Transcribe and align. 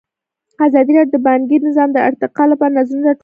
ازادي 0.67 0.91
راډیو 0.97 1.13
د 1.15 1.17
بانکي 1.27 1.57
نظام 1.67 1.89
د 1.93 1.97
ارتقا 2.07 2.43
لپاره 2.51 2.75
نظرونه 2.77 3.03
راټول 3.07 3.17
کړي. 3.17 3.19